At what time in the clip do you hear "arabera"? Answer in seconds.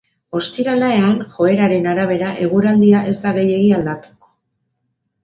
1.91-2.31